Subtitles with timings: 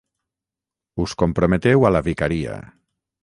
[1.03, 2.57] Us comprometeu a la vicaria.